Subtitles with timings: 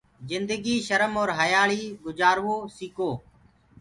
[0.29, 3.09] جندگي شرم اور هيآݪي گجآروو سيڪو